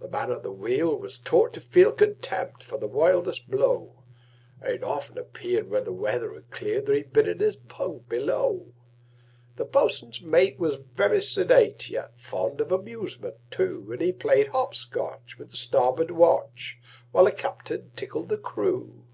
[0.00, 4.02] The man at the wheel was taught to feel Contempt for the wildest blow,
[4.60, 8.08] And it often appeared, when the weather had cleared, That he'd been in his bunk
[8.08, 8.72] below.
[9.54, 14.74] The boatswain's mate was very sedate, Yet fond of amusement, too; And he played hop
[14.74, 16.78] scotch with the starboard watch,
[17.12, 19.04] While the captain tickled the crew.